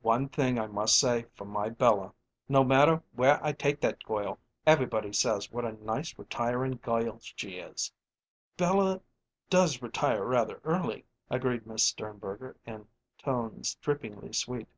"One 0.00 0.30
thing 0.30 0.58
I 0.58 0.66
must 0.66 0.98
say 0.98 1.26
for 1.34 1.44
my 1.44 1.68
Bella 1.68 2.14
no 2.48 2.64
matter 2.64 3.02
where 3.12 3.38
I 3.44 3.52
take 3.52 3.82
that 3.82 4.02
goil, 4.02 4.38
everybody 4.66 5.12
says 5.12 5.52
what 5.52 5.66
a 5.66 5.72
nice, 5.72 6.14
retirin' 6.18 6.78
goil 6.80 7.18
she 7.20 7.58
is!" 7.58 7.92
"Bella 8.56 9.02
does 9.50 9.82
retire 9.82 10.24
rather 10.24 10.62
early," 10.64 11.04
agreed 11.28 11.66
Miss 11.66 11.86
Sternberger 11.86 12.56
in 12.64 12.88
tones 13.18 13.74
drippingly 13.74 14.32
sweet. 14.32 14.68